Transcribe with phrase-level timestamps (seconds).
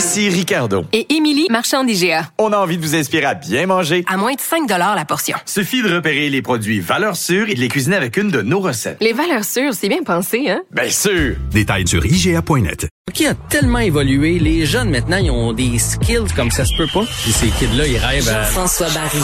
[0.00, 0.86] Ici Ricardo.
[0.94, 2.30] Et Émilie, marchand d'IGA.
[2.38, 4.02] On a envie de vous inspirer à bien manger.
[4.08, 5.36] À moins de 5 la portion.
[5.44, 8.60] Suffit de repérer les produits valeurs sûres et de les cuisiner avec une de nos
[8.60, 8.96] recettes.
[9.02, 10.62] Les valeurs sûres, c'est bien pensé, hein?
[10.70, 11.36] Bien sûr!
[11.50, 12.88] Détails sur IGA.net.
[13.12, 14.38] Qui a tellement évolué.
[14.38, 17.04] Les jeunes, maintenant, ils ont des skills comme ça se peut pas.
[17.22, 18.44] Puis ces kids-là, ils rêvent à...
[18.44, 19.22] Jean-François Barry.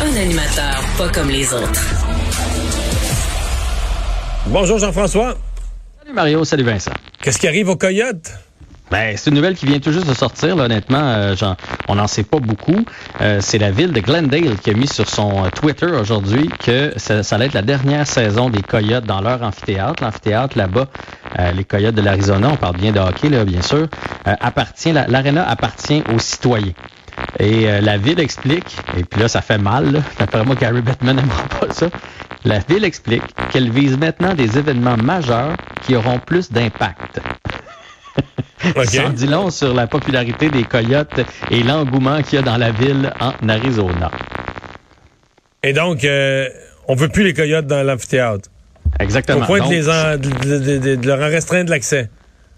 [0.00, 1.82] Un animateur pas comme les autres.
[4.46, 5.36] Bonjour Jean-François.
[5.98, 6.94] Salut Mario, salut Vincent.
[7.20, 8.30] Qu'est-ce qui arrive aux Coyotes?
[8.94, 11.02] Ben, c'est une nouvelle qui vient tout juste de sortir, là, honnêtement.
[11.02, 11.34] Euh,
[11.88, 12.84] on n'en sait pas beaucoup.
[13.20, 16.92] Euh, c'est la ville de Glendale qui a mis sur son euh, Twitter aujourd'hui que
[16.96, 20.00] ça, ça allait être la dernière saison des Coyotes dans leur amphithéâtre.
[20.00, 20.86] L'amphithéâtre là-bas,
[21.56, 23.88] les Coyotes de l'Arizona, on parle bien de hockey, là, bien sûr,
[24.24, 26.74] appartient, l'aréna appartient aux citoyens.
[27.40, 31.42] Et la ville explique, et puis là, ça fait mal, d'après moi, Gary Bettman n'aimera
[31.60, 31.88] pas ça.
[32.44, 37.20] La ville explique qu'elle vise maintenant des événements majeurs qui auront plus d'impact.
[38.76, 38.86] Okay.
[38.86, 41.20] Ça dit long sur la popularité des coyotes
[41.50, 44.10] et l'engouement qu'il y a dans la ville en Arizona.
[45.62, 46.48] Et donc, euh,
[46.88, 48.48] on veut plus les coyotes dans l'amphithéâtre.
[49.00, 49.42] Exactement.
[49.42, 52.08] Au point de, les en, de, de, de leur en restreindre l'accès.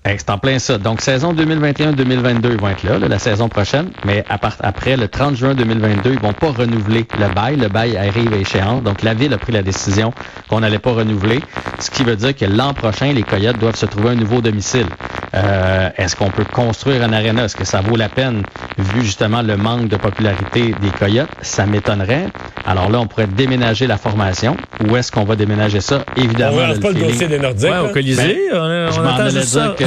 [0.07, 0.79] C'est en plein ça.
[0.79, 3.91] Donc, saison 2021-2022, ils vont être là, la saison prochaine.
[4.05, 7.57] Mais à part, après, le 30 juin 2022, ils vont pas renouveler le bail.
[7.57, 8.83] Le bail arrive à échéance.
[8.85, 10.13] Donc, la Ville a pris la décision
[10.49, 11.41] qu'on n'allait pas renouveler.
[11.81, 14.87] Ce qui veut dire que l'an prochain, les Coyotes doivent se trouver un nouveau domicile.
[15.35, 17.45] Euh, Est-ce qu'on peut construire un aréna?
[17.45, 18.43] Est-ce que ça vaut la peine,
[18.79, 21.29] vu justement le manque de popularité des Coyotes?
[21.43, 22.29] Ça m'étonnerait.
[22.65, 24.57] Alors là, on pourrait déménager la formation.
[24.89, 26.05] Où est-ce qu'on va déménager ça?
[26.17, 26.59] Évidemment.
[26.63, 27.71] On ne pas le dossier des Nordiques.
[27.71, 28.49] Ouais, au Colisée.
[28.51, 29.75] Ben, on, on attend juste ça.
[29.79, 29.85] Que,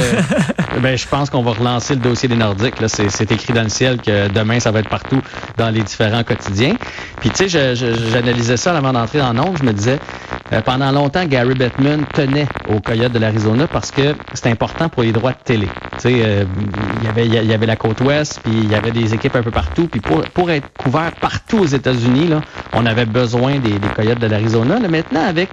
[0.80, 2.80] ben, je pense qu'on va relancer le dossier des Nordiques.
[2.80, 5.20] Là, c'est, écrit dans le ciel que demain, ça va être partout
[5.56, 6.74] dans les différents quotidiens.
[7.20, 9.56] Puis, tu sais, j'analysais ça avant d'entrer en ondes.
[9.58, 9.98] Je me disais,
[10.52, 15.02] euh, pendant longtemps, Gary Bettman tenait au Coyote de l'Arizona parce que c'est important pour
[15.02, 15.66] les droits de télé.
[15.66, 16.44] Tu sais, euh,
[17.00, 19.36] il y avait, il y avait la côte ouest, puis il y avait des équipes
[19.36, 19.86] un peu partout.
[19.86, 22.40] Puis pour, pour être couvert partout aux États-Unis, là,
[22.72, 24.78] on avait besoin des, des Coyotes de l'Arizona.
[24.80, 25.50] Maintenant, avec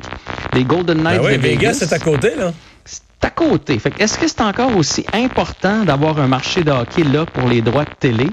[0.54, 2.52] les Golden Knights ben oui, de Vegas, c'est à côté, là
[3.22, 3.80] à côté.
[3.80, 7.62] Fait est-ce que c'est encore aussi important d'avoir un marché de hockey là pour les
[7.62, 8.28] droits de télé?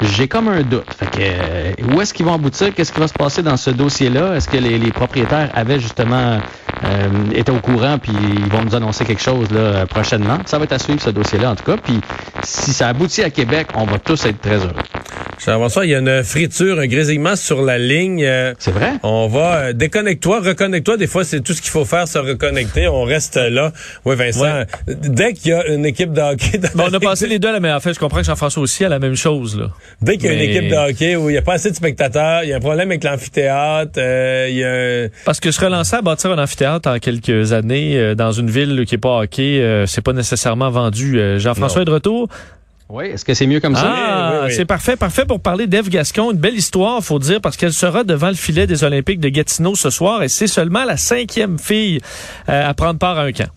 [0.00, 0.92] J'ai comme un doute.
[0.92, 2.74] Fait que, euh, où est-ce qu'ils vont aboutir?
[2.74, 4.34] Qu'est-ce qui va se passer dans ce dossier-là?
[4.34, 6.38] Est-ce que les, propriétaires avaient justement
[6.82, 10.38] euh, été au courant puis ils vont nous annoncer quelque chose là, prochainement?
[10.46, 11.76] Ça va être à suivre ce dossier-là en tout cas.
[11.76, 12.00] Puis
[12.42, 15.68] si ça aboutit à Québec, on va tous être très heureux.
[15.68, 18.26] ça, il y a une friture, un grésillement sur la ligne.
[18.58, 18.94] c'est vrai?
[19.02, 20.96] On va euh, déconnecte-toi, reconnecte-toi.
[20.96, 22.88] Des fois, c'est tout ce qu'il faut faire, se reconnecter.
[22.88, 23.72] On reste là.
[24.04, 24.42] Oui, Vincent.
[24.42, 24.66] Ouais.
[24.86, 27.52] Dès qu'il y a une équipe de hockey, bon, on a passé les deux à
[27.52, 27.94] la meilleure fait.
[27.94, 29.70] Je comprends que Jean-François aussi a la même chose là.
[30.00, 31.76] Dès qu'il y a une équipe de hockey où il n'y a pas assez de
[31.76, 35.08] spectateurs, il y a un problème avec l'amphithéâtre, euh, il y a...
[35.24, 38.84] Parce que se relancer à bâtir un amphithéâtre en quelques années euh, dans une ville
[38.86, 41.18] qui est pas hockey, euh, c'est pas nécessairement vendu.
[41.18, 42.28] Euh, Jean-François est de retour.
[42.88, 43.82] Oui, est-ce que c'est mieux comme ça?
[43.86, 44.54] Ah, oui, oui, oui.
[44.54, 46.32] c'est parfait, parfait pour parler d'Eve Gascon.
[46.32, 49.74] Une belle histoire, faut dire, parce qu'elle sera devant le filet des Olympiques de Gatineau
[49.74, 52.00] ce soir et c'est seulement la cinquième fille
[52.46, 53.48] à prendre part à un camp.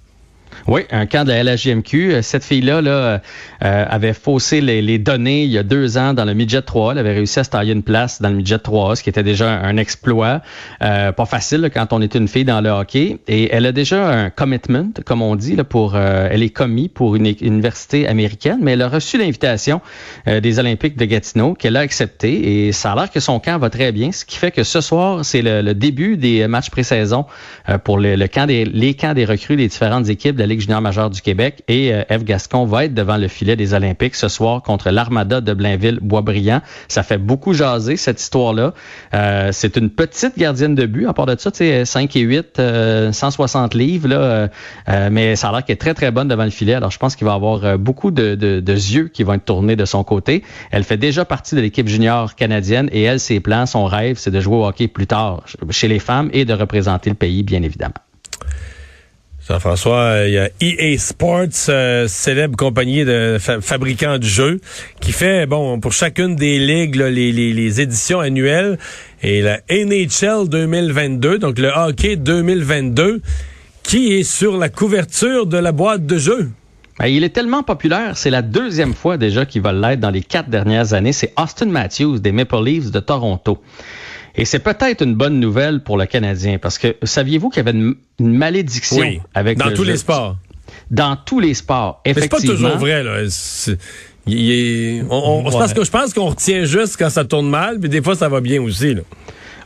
[0.67, 2.21] Oui, un camp de la LHJMQ.
[2.21, 3.19] Cette fille-là là, euh,
[3.61, 6.91] avait faussé les, les, données il y a deux ans dans le midget 3.
[6.91, 9.23] Elle avait réussi à se tailler une place dans le midget 3, ce qui était
[9.23, 10.41] déjà un, exploit.
[10.81, 13.17] Euh, pas facile là, quand on est une fille dans le hockey.
[13.29, 16.89] Et elle a déjà un commitment, comme on dit, là, pour euh, elle est commis
[16.89, 19.79] pour une, université américaine, mais elle a reçu l'invitation
[20.27, 22.67] euh, des Olympiques de Gatineau qu'elle a accepté.
[22.67, 24.81] Et ça a l'air que son camp va très bien, ce qui fait que ce
[24.81, 27.25] soir, c'est le, le, début des matchs pré-saison
[27.69, 30.47] euh, pour le, le, camp des, les camps des recrues des différentes équipes de la
[30.47, 31.63] Ligue junior majeure du Québec.
[31.67, 35.41] Et euh, Eve Gascon va être devant le filet des Olympiques ce soir contre l'Armada
[35.41, 36.61] de Blainville-Boisbriand.
[36.87, 38.73] Ça fait beaucoup jaser, cette histoire-là.
[39.13, 41.07] Euh, c'est une petite gardienne de but.
[41.07, 44.49] À part de ça, tu sais, 5 et 8, euh, 160 livres, là,
[44.89, 46.73] euh, mais ça a l'air qu'elle est très, très bonne devant le filet.
[46.73, 49.33] Alors, je pense qu'il va y avoir euh, beaucoup de, de, de, yeux qui vont
[49.33, 50.43] être tournés de son côté.
[50.71, 54.31] Elle fait déjà partie de l'équipe junior canadienne et elle, ses plans, son rêve, c'est
[54.31, 57.63] de jouer au hockey plus tard chez les femmes et de représenter le pays, bien
[57.63, 58.06] évidemment.
[59.47, 64.59] Jean-François, il y a EA Sports, euh, célèbre compagnie de fa fabricants de jeux,
[64.99, 68.77] qui fait, bon, pour chacune des ligues, les, éditions annuelles.
[69.23, 73.21] Et la NHL 2022, donc le hockey 2022,
[73.83, 76.49] qui est sur la couverture de la boîte de jeux.
[76.99, 80.23] Ben, il est tellement populaire, c'est la deuxième fois déjà qu'il va l'être dans les
[80.23, 81.13] quatre dernières années.
[81.13, 83.61] C'est Austin Matthews des Maple Leafs de Toronto.
[84.37, 87.77] Et c'est peut-être une bonne nouvelle pour le Canadien parce que saviez-vous qu'il y avait
[87.77, 89.91] une, une malédiction Oui, avec dans le tous jeu?
[89.91, 90.37] les sports.
[90.91, 92.55] Dans tous les sports, Mais c'est pas effectivement.
[92.69, 93.23] toujours vrai, là.
[93.29, 93.77] C'est-
[94.27, 95.51] il est- on, on- Ouais.
[95.51, 98.15] c'est parce que je pense qu'on retient juste quand ça tourne mal, puis des fois
[98.15, 98.93] ça va bien aussi.
[98.93, 99.01] Là.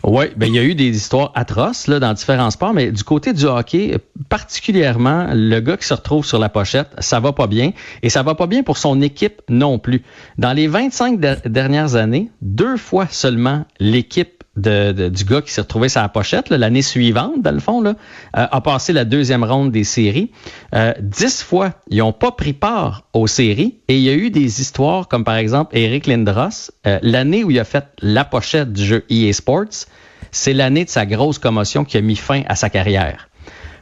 [0.04, 3.04] Oui, ben il y a eu des histoires atroces là, dans différents sports, mais du
[3.04, 3.98] côté du hockey,
[4.30, 7.72] particulièrement le gars qui se retrouve sur la pochette, ça va pas bien.
[8.02, 10.02] Et ça va pas bien pour son équipe non plus.
[10.38, 15.52] Dans les 25 der- dernières années, deux fois seulement l'équipe de, de- du gars qui
[15.52, 17.92] s'est retrouvé sur la pochette, là, l'année suivante, dans le fond, là,
[18.38, 20.32] euh, a passé la deuxième ronde des séries.
[20.76, 23.78] Euh, dix fois, ils n'ont pas pris part aux séries.
[23.88, 27.52] Et il y a eu des histoires comme par exemple Eric Lindros, euh, l'année où
[27.52, 29.88] il a fait la pochette du jeu EA Sports,
[30.32, 33.30] c'est l'année de sa grosse commotion qui a mis fin à sa carrière.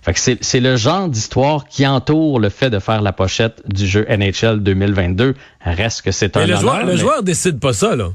[0.01, 3.62] Fait que c'est, c'est le genre d'histoire qui entoure le fait de faire la pochette
[3.68, 5.33] du jeu NHL 2022.
[5.66, 8.10] Reste que c'est un Mais le honneur, joueur, le mais- joueur décide pas ça, là.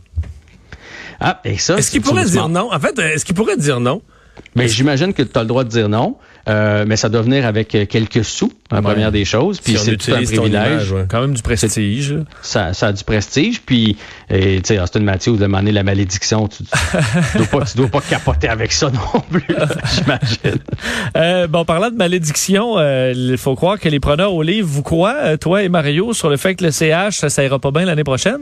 [1.20, 2.68] Ah, et ça, Est-ce qu'il pourrait dire non?
[2.72, 4.02] En fait, est-ce qu'il pourrait dire non?
[4.56, 6.16] Ben, j'imagine que tu as le droit de dire non,
[6.48, 8.82] euh, mais ça doit venir avec euh, quelques sous, la Ouais.
[8.82, 9.60] première des choses.
[9.60, 10.48] Puis Si c'est tout un privilège.
[10.48, 11.04] image, ouais.
[11.08, 12.16] Quand même du prestige.
[12.42, 13.60] ça, ça a du prestige.
[13.62, 13.96] Puis,
[14.28, 16.70] tu sais, Austin Matthews, demander la malédiction, tu, tu,
[17.32, 19.44] tu dois pas, tu dois pas capoter avec ça non plus,
[19.94, 20.60] j'imagine.
[21.16, 24.82] Euh, bon, parlant de malédiction, euh, il faut croire que les preneurs au livre vous
[24.82, 27.70] croient, euh, toi et Mario, sur le fait que le CH, ça, ça ira pas
[27.70, 28.40] bien l'année prochaine?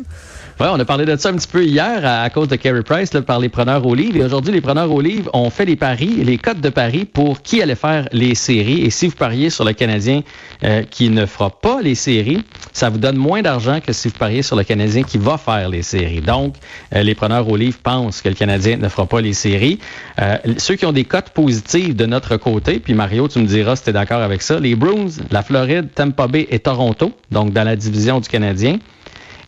[0.71, 3.13] On a parlé de ça un petit peu hier à, à cause de Carey Price
[3.13, 4.17] là, par les preneurs au livre.
[4.17, 7.43] Et aujourd'hui, les preneurs au livre ont fait les paris, les cotes de paris pour
[7.43, 8.83] qui allait faire les séries.
[8.83, 10.23] Et si vous pariez sur le Canadien
[10.63, 14.17] euh, qui ne fera pas les séries, ça vous donne moins d'argent que si vous
[14.17, 16.21] pariez sur le Canadien qui va faire les séries.
[16.21, 16.55] Donc,
[16.95, 19.81] euh, les preneurs au livre pensent que le Canadien ne fera pas les séries.
[20.21, 23.75] Euh, ceux qui ont des cotes positives de notre côté, puis Mario, tu me diras
[23.75, 27.53] si tu es d'accord avec ça, les Bruins, la Floride, Tampa Bay et Toronto, donc
[27.53, 28.79] dans la division du Canadien.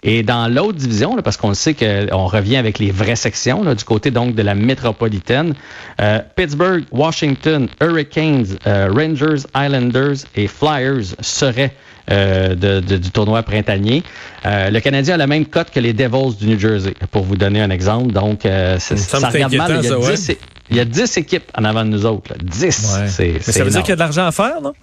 [0.06, 3.62] Et dans l'autre division, là, parce qu'on le sait qu'on revient avec les vraies sections,
[3.64, 5.54] là, du côté donc de la métropolitaine,
[6.00, 11.72] euh, Pittsburgh, Washington, Hurricanes, euh, Rangers, Islanders et Flyers seraient
[12.10, 14.02] euh, de- de- du tournoi printanier.
[14.44, 17.36] Euh, le Canadien a la même cote que les Devils du New Jersey, pour vous
[17.36, 18.12] donner un exemple.
[18.12, 18.94] Donc, euh, ça,
[19.30, 19.70] regarde mal.
[19.82, 20.10] Il y, a ça, ouais.
[20.10, 20.38] 10, é-
[20.70, 22.30] il y a 10 équipes en avant de nous autres.
[22.30, 22.36] là.
[22.42, 22.60] 10.
[23.00, 23.08] Ouais.
[23.08, 24.74] C'est, Mais c'est ça veut dire qu'il y a de l'argent à faire, non?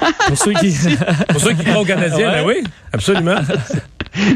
[0.28, 0.74] Pour ceux qui...
[1.28, 2.34] Pour ceux qui croient aux Canadiens, Ouais.
[2.42, 3.36] ben oui, absolument.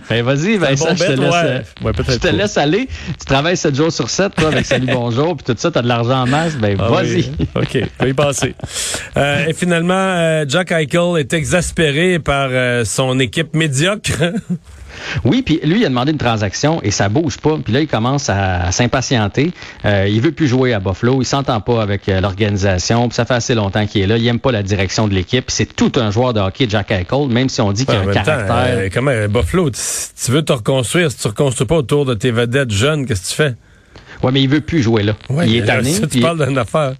[0.08, 1.40] Ben, vas-y, Vincent, bon je te laisse, ouais.
[1.44, 2.88] euh, Ouais, je te laisse aller.
[3.18, 5.82] Tu travailles 7 jours sur 7, toi, avec Salut Bonjour, puis tout ça, tu as
[5.82, 6.54] de l'argent en masse.
[6.54, 7.12] Ben, Ah vas-y.
[7.16, 7.32] oui.
[7.56, 8.54] OK, vais y passer.
[9.16, 14.12] Euh, et finalement, euh, Jack Eichel est exaspéré par euh, son équipe médiocre.
[15.24, 17.56] Oui, puis lui, il a demandé une transaction et ça bouge pas.
[17.62, 19.52] Puis là, il commence à, à s'impatienter.
[19.84, 21.20] Euh, il veut plus jouer à Buffalo.
[21.20, 23.08] Il s'entend pas avec euh, l'organisation.
[23.08, 24.16] Puis ça fait assez longtemps qu'il est là.
[24.16, 25.44] Il aime pas la direction de l'équipe.
[25.50, 28.04] C'est tout un joueur de hockey, Jack Eichel, même si on dit qu'il a un
[28.04, 28.56] même temps, caractère.
[28.78, 29.80] euh, comment, euh, Buffalo, tu,
[30.24, 33.28] tu veux te reconstruire, si tu reconstruis pas autour de tes vedettes jeunes, qu'est-ce que
[33.28, 33.54] tu fais?
[34.22, 35.14] Ouais, mais il veut plus jouer là.
[35.28, 35.92] Ouais, il est là, tanné.
[35.92, 36.94] ça, tu puis- parles d'une affaire.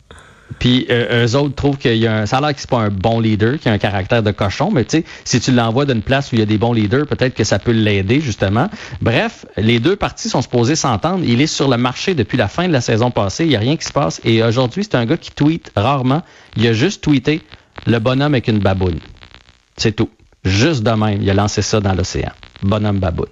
[0.58, 2.26] Puis euh, eux autres trouvent qu'il y a un.
[2.26, 4.70] Ça a l'air que c'est pas un bon leader, qu'il a un caractère de cochon,
[4.70, 7.06] mais tu sais, si tu l'envoies d'une place où il y a des bons leaders,
[7.06, 8.69] peut-être que ça peut l'aider, justement.
[9.00, 11.25] Bref, les deux parties sont supposées s'entendre.
[11.25, 13.44] Il est sur le marché depuis la fin de la saison passée.
[13.44, 14.20] Il n'y a rien qui se passe.
[14.25, 16.23] Et aujourd'hui, c'est un gars qui tweet rarement.
[16.56, 17.43] Il a juste tweeté
[17.87, 19.00] le bonhomme avec une baboune.
[19.76, 20.11] C'est tout.
[20.44, 22.31] Juste de même, il a lancé ça dans l'océan.
[22.63, 23.27] Bonhomme baboune.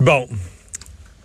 [0.00, 0.26] Bon.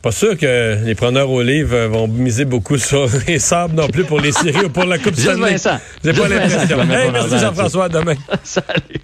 [0.01, 3.87] Pas sûr que les preneurs au livre euh, vont miser beaucoup sur les sables non
[3.87, 5.51] plus pour les séries ou pour la Coupe Juste Stanley.
[5.51, 5.77] Vincent.
[6.03, 6.81] J'ai pas l'impression.
[6.81, 8.15] Hey, merci Jean-François, à demain.
[8.43, 9.01] Salut.